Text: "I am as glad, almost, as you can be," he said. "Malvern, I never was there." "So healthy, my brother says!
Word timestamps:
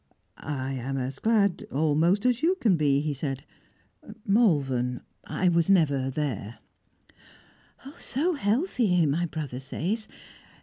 "I 0.39 0.71
am 0.73 0.97
as 0.97 1.19
glad, 1.19 1.67
almost, 1.71 2.25
as 2.25 2.41
you 2.41 2.55
can 2.55 2.75
be," 2.75 3.01
he 3.01 3.13
said. 3.13 3.43
"Malvern, 4.25 5.01
I 5.25 5.47
never 5.47 6.05
was 6.05 6.15
there." 6.15 6.57
"So 7.99 8.33
healthy, 8.33 9.05
my 9.05 9.27
brother 9.27 9.59
says! 9.59 10.07